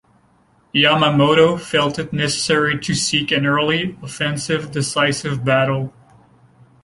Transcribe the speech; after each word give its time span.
Yamamoto 0.73 1.61
felt 1.61 1.99
it 1.99 2.11
necessary 2.11 2.79
to 2.79 2.95
seek 2.95 3.29
an 3.29 3.45
early, 3.45 3.95
offensive 4.01 4.71
decisive 4.71 5.45
battle. 5.45 5.93